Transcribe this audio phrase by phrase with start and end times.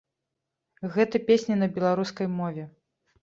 [0.95, 2.63] Гэта песня на беларускай мове.